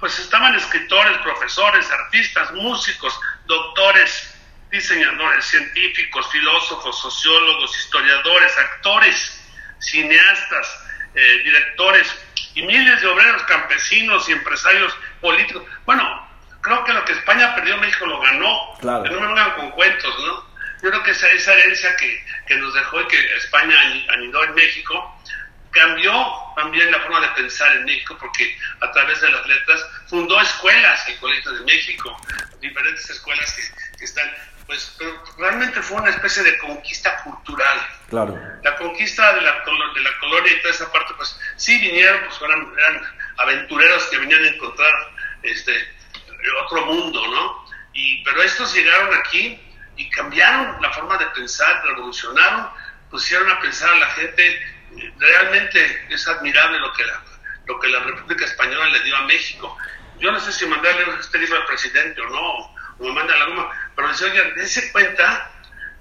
[0.00, 4.35] pues estaban escritores, profesores, artistas, músicos, doctores,
[4.70, 9.42] diseñadores, científicos, filósofos, sociólogos, historiadores, actores
[9.78, 12.08] cineastas, eh, directores
[12.54, 15.62] y miles de obreros campesinos y empresarios políticos.
[15.84, 16.28] Bueno,
[16.60, 18.74] creo que lo que España perdió, México lo ganó.
[18.80, 19.04] Claro.
[19.10, 20.46] no me vengan con cuentos, ¿no?
[20.82, 23.74] Yo creo que esa, esa herencia que, que, nos dejó y que España
[24.12, 25.20] anidó en México
[25.76, 26.12] cambió
[26.56, 31.08] también la forma de pensar en México porque a través de las letras fundó escuelas,
[31.08, 32.16] el Colegio de México,
[32.60, 34.28] diferentes escuelas que, que están
[34.66, 34.96] pues
[35.38, 37.78] realmente fue una especie de conquista cultural.
[38.08, 38.36] Claro.
[38.62, 42.40] La conquista de la, de la colonia y toda esa parte, pues sí vinieron, pues
[42.42, 43.06] eran,
[43.38, 44.92] aventureros que venían a encontrar
[45.42, 45.72] este,
[46.64, 47.66] otro mundo, ¿no?
[47.92, 49.60] Y, pero estos llegaron aquí
[49.96, 52.68] y cambiaron la forma de pensar, revolucionaron,
[53.10, 54.75] pusieron a pensar a la gente,
[55.18, 57.22] realmente es admirable lo que la,
[57.66, 59.76] lo que la República Española le dio a México.
[60.18, 62.52] Yo no sé si mandarle este libro al presidente o no,
[62.98, 65.50] o me manda la goma, pero les oigan, dense cuenta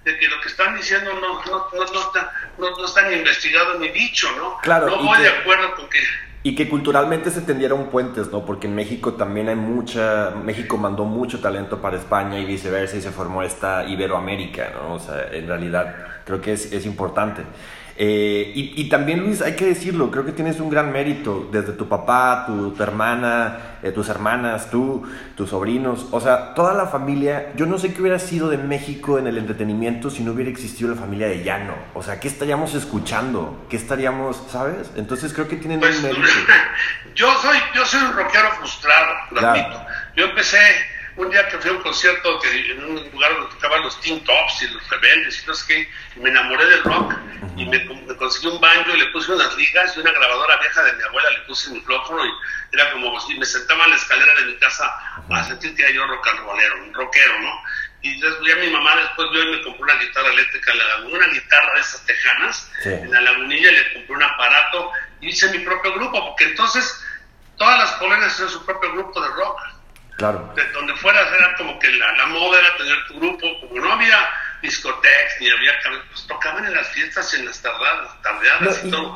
[0.05, 3.79] de que lo que están diciendo no, no, no, no, está, no, está ni investigado
[3.79, 4.59] ni dicho, ¿no?
[4.59, 5.99] Claro, no voy de acuerdo con que...
[6.43, 8.45] Y que culturalmente se tendieron puentes, ¿no?
[8.45, 10.29] Porque en México también hay mucha...
[10.29, 14.93] México mandó mucho talento para España y viceversa y se formó esta Iberoamérica, ¿no?
[14.93, 17.41] O sea, en realidad creo que es, es importante.
[17.97, 21.87] Eh, y, también, Luis, hay que decirlo, creo que tienes un gran mérito, desde tu
[21.87, 25.03] papá, tu, hermana, eh, tus hermanas, tú,
[25.37, 29.17] tus sobrinos, o sea, toda la familia, yo no sé qué hubiera sido de México
[29.17, 32.73] en el entretenimiento si no hubiera existido la familia de Llano, o sea, ¿qué estaríamos
[32.75, 33.65] escuchando?
[33.69, 34.91] ¿Qué estaríamos, sabes?
[34.97, 36.21] Entonces creo que tienen pues, un mérito.
[37.15, 39.85] Yo soy, yo soy un rockero frustrado, lo admito.
[40.17, 40.57] Yo empecé
[41.17, 44.23] un día que fui a un concierto que, en un lugar donde tocaban los Teen
[44.23, 47.13] Tops y los Rebeldes y no sé qué, y me enamoré del rock
[47.55, 47.85] y me,
[48.17, 51.29] conseguí un banjo y le puse unas ligas y una grabadora vieja de mi abuela
[51.31, 52.29] le puse mi micrófono y
[52.73, 54.93] era como si me sentaba en la escalera de mi casa
[55.29, 57.61] a sentir que era yo rock and rollero, un rockero, ¿no?
[58.01, 61.17] Y ya mi mamá después yo y me compró una guitarra eléctrica en la laguna,
[61.17, 65.59] una guitarra de esas tejanas, en la lagunilla le compré un aparato y hice mi
[65.59, 67.03] propio grupo, porque entonces
[67.57, 69.59] todas las colonias hacían su propio grupo de rock.
[70.17, 70.53] Claro.
[70.55, 73.91] De donde fueras era como que la, la moda era tener tu grupo, como no
[73.91, 74.17] había
[74.61, 75.73] discotecas ni había
[76.09, 79.15] pues tocaban en las fiestas en las tardadas, tardeadas y, todo.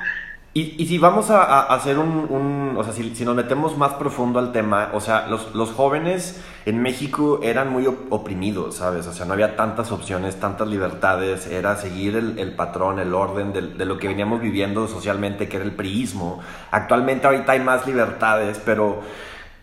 [0.52, 4.52] Y, si vamos a, hacer un, o sea, si, si, nos metemos más profundo al
[4.52, 9.06] tema, o sea, los, los jóvenes en México eran muy oprimidos, ¿sabes?
[9.06, 13.54] O sea, no había tantas opciones, tantas libertades, era seguir el, el patrón, el orden
[13.54, 16.44] de, de, lo que veníamos viviendo socialmente, que era el priismo.
[16.72, 19.02] Actualmente ahorita hay más libertades, pero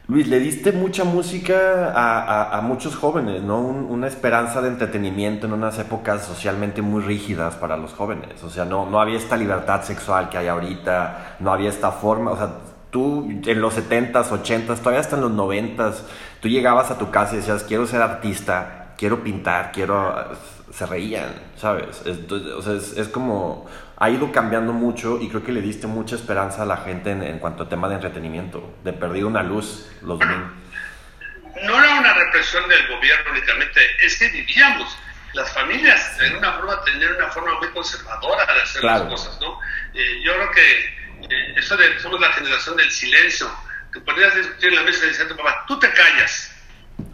[0.08, 3.58] Luis, le diste mucha música a, muchos jóvenes, ¿no?
[3.58, 8.44] una esperanza de entretenimiento en unas épocas socialmente muy rígidas para los jóvenes.
[8.44, 12.30] O sea, no, no había esta libertad sexual que hay ahorita, no había esta forma.
[12.30, 12.50] O sea,
[12.90, 15.94] tú en los 70s, 80s, todavía hasta en los 90s,
[16.40, 20.14] tú llegabas a tu casa y decías, quiero ser artista, quiero pintar, quiero...
[20.72, 22.02] Se reían, ¿sabes?
[22.04, 23.64] o sea, es como
[23.98, 27.38] ha ido cambiando mucho y creo que le diste mucha esperanza a la gente en,
[27.38, 30.52] cuanto a tema de entretenimiento, de perder una luz los domingos.
[31.62, 34.98] No era una represión del gobierno únicamente, es que vivíamos.
[35.32, 39.58] Las familias, en una forma, tenían una forma muy conservadora de hacer las cosas, ¿no?
[39.92, 40.84] Eh, yo creo que
[41.28, 43.50] eh, eso de somos la generación del silencio,
[43.92, 46.52] que podías discutir en la mesa y tu papá, tú te callas.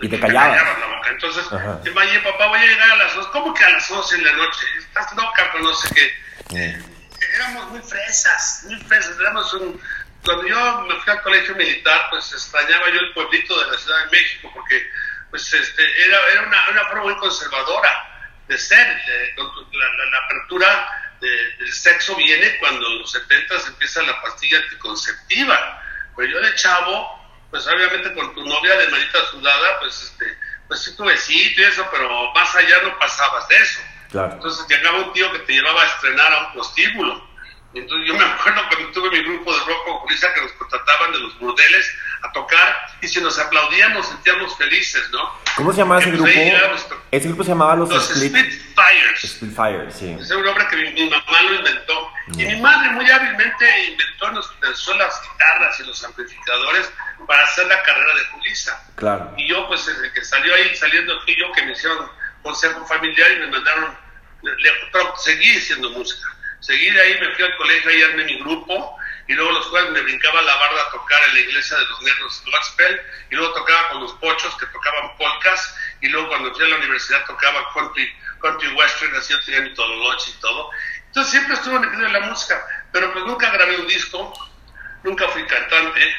[0.01, 0.79] Y te callabas.
[0.79, 1.11] la boca.
[1.11, 3.27] Entonces, papá, voy a llegar a las dos.
[3.29, 4.67] ¿Cómo que a las 11 en la noche?
[4.79, 6.23] Estás loca, pero no sé qué
[6.57, 9.17] éramos muy fresas, muy fresas.
[9.55, 9.81] un,
[10.25, 14.05] cuando yo me fui al colegio militar, pues extrañaba yo el pueblito de la Ciudad
[14.05, 14.87] de México, porque
[15.31, 18.13] pues este, era, era una, una forma muy conservadora
[18.49, 18.87] de ser.
[19.37, 25.83] la, apertura del sexo viene cuando en los 70 empieza la pastilla anticonceptiva.
[26.15, 30.39] Pues yo de chavo, pues obviamente con tu novia de manita sudada, pues este,
[30.69, 33.81] pues sí tu besito y eso, pero más allá no pasabas de eso.
[34.13, 37.33] Entonces llegaba un tío que te llevaba a estrenar a un prostíbulo.
[37.75, 41.19] Entonces yo me acuerdo cuando tuve mi grupo de rock con que nos contrataban de
[41.21, 41.91] los burdeles
[42.23, 45.33] a tocar y si nos aplaudían nos sentíamos felices, ¿no?
[45.57, 46.29] ¿Cómo se llamaba ese grupo?
[47.11, 49.21] Ese grupo se llamaba Los, los Spitfires.
[49.25, 50.17] Spitfires, sí.
[50.21, 52.11] Es un nombre que mi, mamá lo inventó.
[52.35, 56.93] Y mi madre muy hábilmente inventó, nos pensó las guitarras y los amplificadores
[57.27, 58.83] para hacer la carrera de Julissa.
[58.97, 59.33] Claro.
[59.37, 62.09] Y yo pues desde que salió ahí, saliendo aquí yo que me hicieron
[62.43, 63.97] consejo familiar y me mandaron,
[64.93, 66.29] pero seguí haciendo música.
[66.61, 69.91] Seguí de ahí, me fui al colegio, ahí armé mi grupo, y luego los jueves
[69.91, 73.01] me brincaba la barda a tocar en la iglesia de los negros gospel,
[73.31, 76.77] y luego tocaba con los pochos que tocaban polcas, y luego cuando fui a la
[76.77, 80.71] universidad tocaba country, country western, así yo tenía mi tololoche y todo.
[81.07, 84.33] Entonces siempre estuve metido en la música, pero pues nunca grabé un disco,
[85.03, 86.15] nunca fui cantante,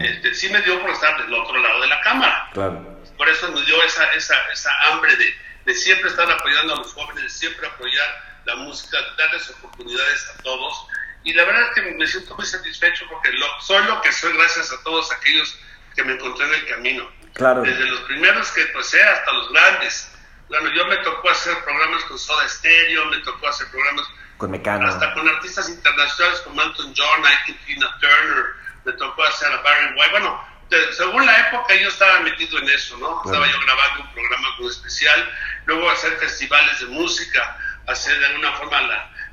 [0.00, 2.48] este, sí me dio por estar del otro lado de la cámara.
[2.52, 3.00] Claro.
[3.16, 5.34] Por eso me dio esa, esa, esa hambre de,
[5.68, 10.42] de siempre estar apoyando a los jóvenes, de siempre apoyar la música, darles oportunidades a
[10.42, 10.86] todos.
[11.24, 14.32] Y la verdad es que me siento muy satisfecho porque lo, soy lo que soy
[14.32, 15.58] gracias a todos aquellos
[15.94, 17.10] que me encontré en el camino.
[17.34, 17.60] Claro.
[17.60, 20.10] Desde los primeros que pasé hasta los grandes.
[20.48, 24.06] Bueno, yo me tocó hacer programas con Soda Stereo, me tocó hacer programas
[24.38, 24.88] con Mecano.
[24.88, 27.22] Hasta con artistas internacionales como Anton John,
[27.66, 28.44] Tina Turner,
[28.86, 30.10] me tocó hacer a Barry White.
[30.12, 30.48] Bueno,
[30.96, 33.22] según la época yo estaba metido en eso, ¿no?
[33.24, 35.32] Estaba yo grabando un programa muy especial,
[35.66, 38.80] luego hacer festivales de música, hacer de alguna forma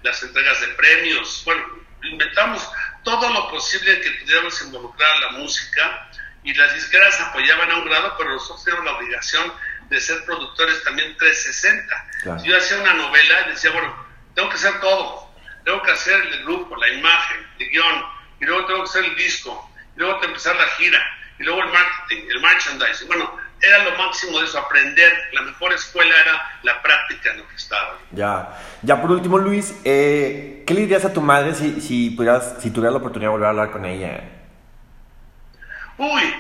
[0.01, 1.63] las entregas de premios, bueno,
[2.03, 2.69] inventamos
[3.03, 6.09] todo lo posible que pudiéramos involucrar a la música
[6.43, 9.53] y las disqueras apoyaban a un grado, pero nosotros teníamos la obligación
[9.89, 12.43] de ser productores también 360.
[12.43, 15.33] yo hacía una novela y decía, bueno, tengo que hacer todo.
[15.63, 18.05] Tengo que hacer el grupo, la imagen, el guion,
[18.39, 21.43] y luego tengo que hacer el disco, y luego tengo que empezar la gira, y
[21.43, 23.07] luego el marketing, el merchandising.
[23.07, 25.11] Bueno, era lo máximo de eso, aprender.
[25.33, 27.97] La mejor escuela era la práctica en lo que estaba.
[28.11, 32.55] Ya, ya por último, Luis, eh, ¿qué le dirías a tu madre si, si, pudieras,
[32.59, 34.23] si tuvieras la oportunidad de volver a hablar con ella?
[35.97, 36.35] Uy,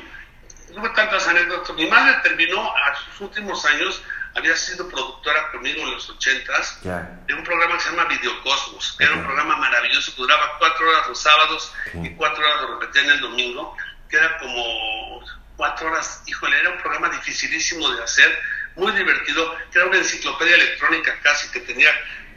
[0.73, 1.75] tuve tantas anécdotas.
[1.75, 4.03] Mi madre terminó a sus últimos años,
[4.35, 9.13] había sido productora conmigo en los ochentas, de un programa que se llama Videocosmos, era
[9.13, 13.11] un programa maravilloso que duraba cuatro horas los sábados y cuatro horas lo repetía en
[13.11, 13.77] el domingo,
[14.15, 15.21] que era como
[15.57, 18.39] cuatro horas, híjole, era un programa dificilísimo de hacer,
[18.75, 21.89] muy divertido, que era una enciclopedia electrónica casi, que tenía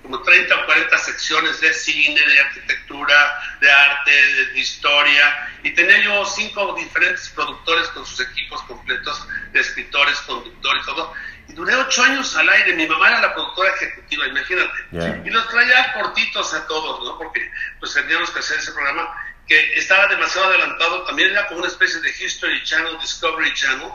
[0.02, 6.00] como 30 o 40 secciones de cine, de arquitectura, de arte, de, historia, y tenía
[6.02, 11.12] yo cinco diferentes productores con sus equipos completos, de escritores, conductores, todo,
[11.48, 15.48] y duré ocho años al aire, mi mamá era la productora ejecutiva, imagínate, y los
[15.48, 17.18] traía cortitos a todos, ¿no?
[17.18, 19.12] Porque pues teníamos que hacer ese programa,
[19.48, 23.88] que estaba demasiado adelantado, también era como una especie de History Channel, Discovery Channel,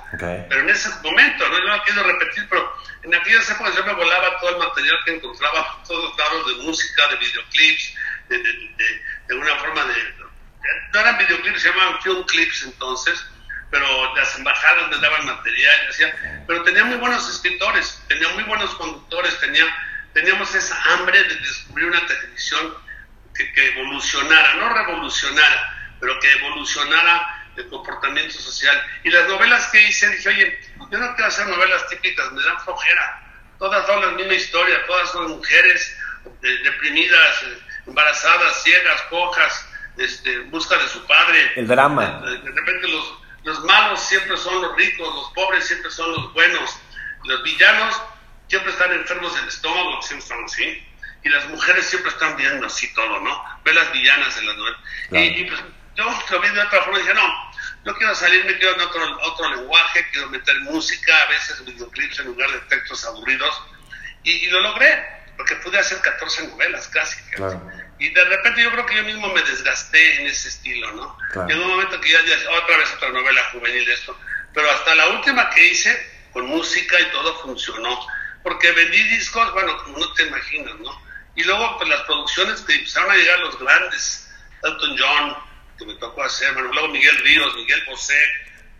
[0.49, 1.59] pero en ese momento, ¿no?
[1.59, 5.83] no quiero repetir, pero en aquellas épocas yo me volaba todo el material que encontraba,
[5.87, 7.93] todos lados de música, de videoclips,
[8.29, 9.93] de, de, de, una forma de...
[10.91, 13.23] No eran videoclips, se llamaban film clips entonces,
[13.69, 18.73] pero las embajadas me daban material, decía, pero tenía muy buenos escritores, tenía muy buenos
[18.73, 19.65] conductores, tenía,
[20.13, 22.73] teníamos esa hambre de descubrir una televisión
[23.33, 28.81] que, evolucionara, no revolucionara, pero que evolucionara el comportamiento social.
[29.03, 30.59] Y las novelas que hice, dije, oye,
[30.91, 33.21] yo no quiero hacer novelas típicas, me dan flojera.
[33.59, 35.97] Todas son la misma historia, todas son mujeres
[36.41, 37.45] deprimidas,
[37.87, 41.51] embarazadas, ciegas, cojas, este, en busca de su padre.
[41.55, 42.21] El drama.
[42.21, 46.77] De, repente los, los malos siempre son los ricos, los pobres siempre son los buenos,
[47.25, 48.01] los villanos
[48.47, 50.87] siempre están enfermos del estómago, siempre están así
[51.23, 53.43] y las mujeres siempre están viendo así todo, ¿no?
[53.63, 54.79] Ve las villanas en las novelas.
[55.11, 55.59] Y, pues
[55.95, 57.51] yo lo vi de otra forma y dije, no,
[57.85, 62.27] no quiero salirme, quiero en otro, otro lenguaje, quiero meter música, a veces videoclips en
[62.27, 63.63] lugar de textos aburridos.
[64.23, 65.05] Y, lo logré,
[65.37, 67.19] porque pude hacer 14 novelas casi.
[67.99, 71.17] Y de repente yo creo que yo mismo me desgasté en ese estilo, ¿no?
[71.47, 74.17] Llegó un momento que ya, ya otra vez otra novela juvenil de esto.
[74.53, 77.99] Pero hasta la última que hice, con música y todo funcionó.
[78.43, 81.01] Porque vendí discos, bueno, como no te imaginas, ¿no?
[81.35, 84.31] Y luego, pues las producciones que empezaron a llegar los grandes,
[84.63, 85.37] Elton John,
[85.77, 88.19] que me tocó hacer, bueno, luego Miguel Ríos, Miguel Bosé,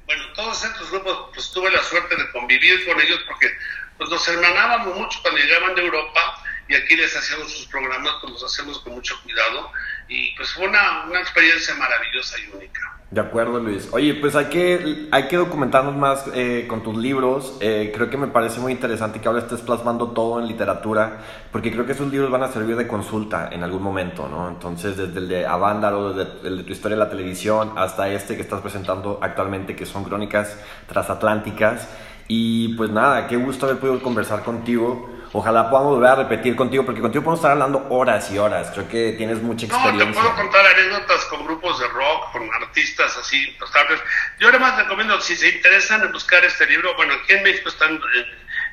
[0.05, 3.49] bueno, todos estos grupos, pues tuve la suerte de convivir con ellos porque
[3.97, 8.33] pues nos hermanábamos mucho cuando llegaban de Europa y aquí les hacíamos sus programas, pues
[8.33, 9.71] los hacemos con mucho cuidado
[10.07, 12.93] y pues fue una, una experiencia maravillosa y única.
[13.13, 13.89] De acuerdo, Luis.
[13.91, 17.57] Oye, pues hay que, hay que documentarnos más eh, con tus libros.
[17.61, 21.19] Eh, creo que me parece muy interesante que ahora estés plasmando todo en literatura,
[21.51, 24.49] porque creo que esos libros van a servir de consulta en algún momento, ¿no?
[24.49, 28.35] Entonces, desde el de Avándaro, desde el de tu historia de la televisión, hasta este
[28.35, 31.87] que estás presentando actualmente, que son crónicas transatlánticas.
[32.27, 35.12] Y pues nada, qué gusto haber podido conversar contigo.
[35.35, 38.69] Ojalá podamos volver a repetir contigo, porque contigo podemos estar hablando horas y horas.
[38.71, 40.05] Creo que tienes mucha experiencia.
[40.05, 43.99] No, te puedo contar anécdotas con grupos de rock, con artistas así, notables.
[44.39, 47.99] Yo además recomiendo, si se interesan en buscar este libro, bueno, aquí en México están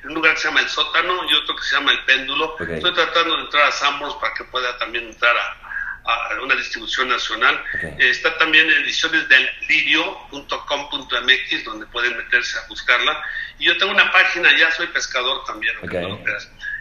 [0.03, 2.57] en un lugar que se llama El Sótano y otro que se llama El Péndulo.
[2.59, 5.70] Estoy tratando de entrar a Sambors para que pueda también entrar a,
[6.05, 7.63] a una distribución nacional.
[7.99, 13.23] está también en ediciones del lirio.com.mx donde pueden meterse a buscarla.
[13.59, 15.75] Y yo tengo una página, ya soy pescador también,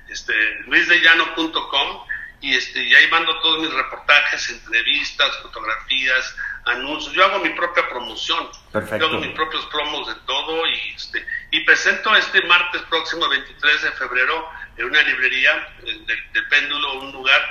[0.09, 0.33] este,
[0.65, 2.07] luisdellano.com
[2.41, 7.13] y, este, y ahí mando todos mis reportajes, entrevistas, fotografías, anuncios.
[7.13, 8.47] Yo hago mi propia promoción.
[8.73, 13.81] Yo hago mis propios promos de todo y, este, y presento este martes próximo, 23
[13.81, 17.41] de febrero, en una librería eh, de Péndulo, un lugar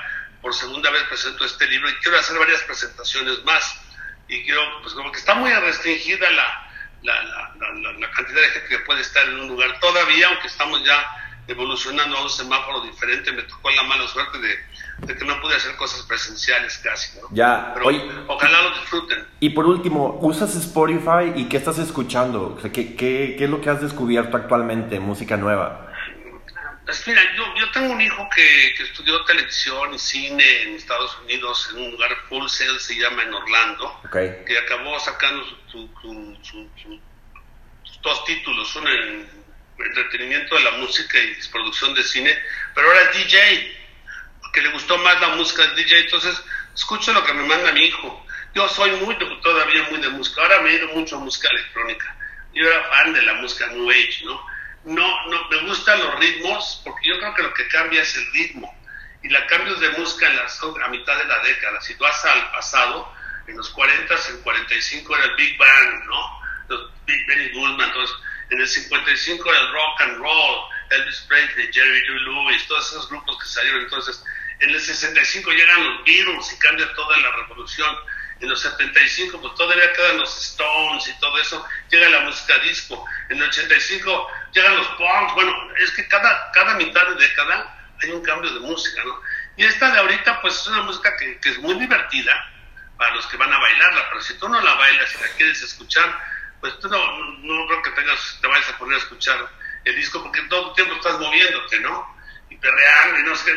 [0.41, 3.81] por segunda vez presento este libro y quiero hacer varias presentaciones más.
[4.29, 6.71] Y quiero, pues como que está muy restringida la,
[7.03, 10.85] la, la, la, cantidad de gente que puede estar en un lugar todavía, aunque estamos
[10.85, 11.07] ya
[11.47, 14.55] evolucionando a un semáforo diferente, me tocó la mala suerte de,
[15.07, 17.19] de que no pude hacer cosas presenciales casi.
[17.19, 17.29] ¿no?
[17.31, 17.89] Ya, Pero
[18.27, 19.27] ojalá lo disfruten.
[19.41, 22.59] Y por último, ¿usas Spotify y qué estás escuchando?
[22.63, 25.88] ¿qué, qué, ¿Qué es lo que has descubierto actualmente, música nueva?
[26.89, 31.19] Pues mira, yo, yo tengo un hijo que, que, estudió televisión y cine en Estados
[31.19, 35.91] Unidos, en un lugar Full Sail, se llama en Orlando, que acabó sacando sus
[38.01, 39.29] dos títulos, uno en
[39.79, 42.35] entretenimiento de la música y producción de cine,
[42.75, 43.77] pero ahora es DJ,
[44.41, 46.43] porque le gustó más la música del DJ, entonces
[46.75, 48.27] escucho lo que me manda mi hijo.
[48.55, 50.41] Yo soy muy, todavía muy de música.
[50.41, 52.17] Ahora me he ido mucho a música electrónica.
[52.55, 54.58] Yo era fan de la música New Age, ¿no?
[54.89, 58.33] No, no, me gustan los ritmos, porque yo creo que lo que cambia es el
[58.33, 58.75] ritmo.
[59.23, 61.79] Y la cambios de música en las, a mitad de la década.
[61.83, 63.13] Si vas al pasado,
[63.47, 66.41] en los 40, en 45 era el Big Bang, ¿no?
[66.69, 68.17] Los Big Benny Goodman, entonces,
[68.49, 70.61] en el 55 era el rock and roll,
[70.91, 73.83] Elvis Presley, Jerry Lee Lewis, todos esos grupos que salieron.
[73.83, 74.25] Entonces,
[74.61, 77.95] en el 65 llegan los Beatles y cambia toda la revolución.
[78.41, 81.65] En los 75, pues todavía quedan los Stones y todo eso.
[81.91, 83.05] Llega la música disco.
[83.29, 85.35] En el 85 llegan los punks.
[85.35, 89.21] Bueno, es que cada, cada mitad de década hay un cambio de música, ¿no?
[89.57, 92.33] Y esta de ahorita, pues es una música que, que es muy divertida
[92.97, 95.63] para los que van a bailarla, pero si tú no la bailas y la quieres
[95.63, 96.19] escuchar,
[96.61, 99.49] pues tú no, no creo que tengas, te vayas a poner a escuchar
[99.85, 102.17] el disco porque todo el tiempo estás moviéndote, ¿no?
[102.51, 103.53] Y perreando y no sé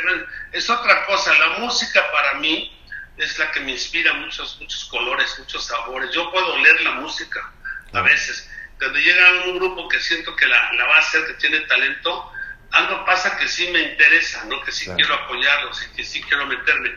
[0.52, 2.81] Es otra cosa, la música para mí
[3.18, 6.12] es la que me inspira muchos, muchos colores, muchos sabores.
[6.12, 7.52] Yo puedo oler la música
[7.94, 8.50] a veces.
[8.78, 12.32] Cuando llega un grupo que siento que la, la va a hacer, que tiene talento,
[12.72, 14.62] algo pasa que sí me interesa, ¿no?
[14.64, 16.96] Que sí quiero apoyarlos y que sí quiero meterme.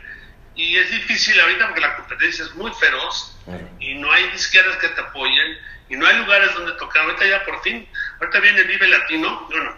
[0.55, 3.37] Y es difícil ahorita porque la competencia es muy feroz
[3.81, 5.59] y no hay izquierdas que te apoyen
[5.89, 7.03] y no hay lugares donde tocar.
[7.03, 7.89] Ahorita ya por fin,
[8.21, 9.77] ahorita viene Vive Latino, bueno,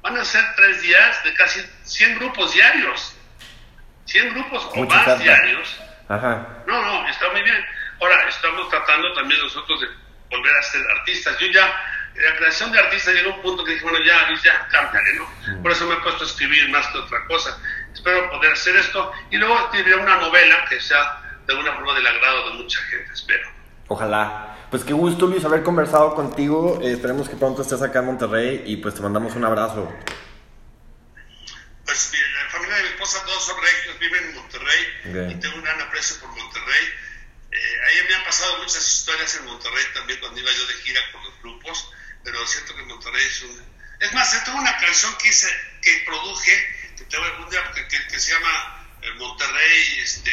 [0.00, 3.15] van a ser tres días de casi 100 grupos diarios.
[4.06, 5.80] 100 grupos o más diarios.
[6.08, 6.62] Ajá.
[6.66, 7.64] No, no, está muy bien.
[8.00, 9.88] Ahora, estamos tratando también nosotros de
[10.30, 11.38] volver a ser artistas.
[11.38, 11.66] Yo ya,
[12.14, 15.26] la creación de artistas llegó a un punto que dije, bueno, ya, ya, cámbiale, ¿no?
[15.52, 15.62] Mm.
[15.62, 17.58] Por eso me he puesto a escribir más que otra cosa.
[17.92, 22.06] Espero poder hacer esto y luego escribir una novela que sea de alguna forma del
[22.06, 23.48] agrado de mucha gente, espero.
[23.88, 24.56] Ojalá.
[24.70, 26.80] Pues qué gusto, Luis, haber conversado contigo.
[26.82, 29.92] Eh, esperemos que pronto estés acá en Monterrey y pues te mandamos un abrazo.
[31.86, 35.62] Pues la familia de mi esposa, todos son regios, viven en Monterrey y tengo un
[35.62, 36.92] gran aprecio por Monterrey.
[37.52, 41.00] Eh, ahí me han pasado muchas historias en Monterrey también cuando iba yo de gira
[41.12, 41.90] con los grupos,
[42.24, 43.76] pero siento que Monterrey es un...
[44.00, 45.48] Es más, tengo una canción que hice,
[45.80, 50.30] que produje, que, tengo un día, que, que, se llama eh, Monterrey, este,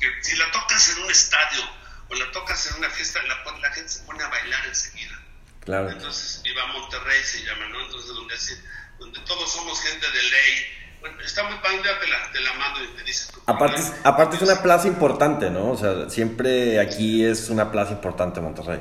[0.00, 1.70] que si la tocas en un estadio,
[2.08, 5.20] o la tocas en una fiesta, la, la gente se pone a bailar enseguida.
[5.60, 5.90] Claro.
[5.90, 7.80] Entonces, Viva Monterrey se llama, ¿no?
[7.82, 8.36] Entonces, donde,
[8.98, 10.83] donde todos somos gente de ley.
[11.04, 13.30] Bueno, está muy padre, te la, la mando y te dices.
[13.44, 15.72] Aparte, aparte es una plaza importante, ¿no?
[15.72, 18.80] O sea, siempre aquí es una plaza importante Monterrey.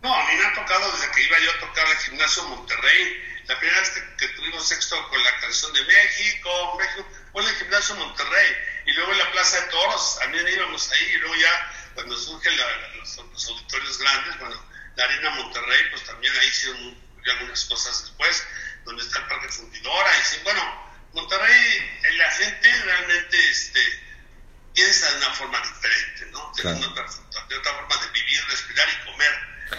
[0.00, 3.42] No, a mí me ha tocado desde que iba yo a tocar al gimnasio Monterrey.
[3.46, 7.54] La primera vez que, tuvimos sexto con la canción de México, México, fue en el
[7.56, 8.56] gimnasio Monterrey.
[8.86, 11.12] Y luego en la Plaza de Toros, también íbamos ahí.
[11.14, 12.54] Y luego ya cuando surgen
[12.96, 14.56] los, auditorios grandes, bueno,
[14.96, 16.96] la Arena Monterrey, pues también ahí hicieron
[17.32, 18.46] algunas cosas después,
[18.86, 20.85] donde está el Parque Fundidora, y sí, bueno,
[21.16, 23.80] Monterrey, la gente realmente este,
[24.74, 26.52] piensa de una forma diferente, ¿no?
[26.54, 29.32] Tiene otra, otra forma de vivir, respirar y comer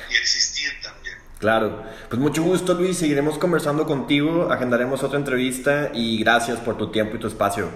[0.10, 1.18] y existir también.
[1.40, 6.92] Claro, pues mucho gusto Luis, seguiremos conversando contigo, agendaremos otra entrevista y gracias por tu
[6.92, 7.70] tiempo y tu espacio.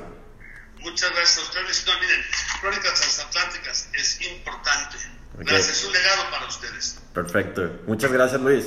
[0.79, 1.85] Muchas gracias a ustedes.
[1.85, 2.25] No olviden,
[2.59, 4.97] Crónicas Transatlánticas es importante.
[5.37, 6.99] Gracias, es un legado para ustedes.
[7.13, 7.79] Perfecto.
[7.85, 8.65] Muchas gracias, Luis.